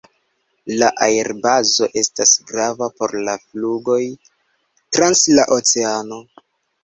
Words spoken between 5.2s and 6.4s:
la oceano.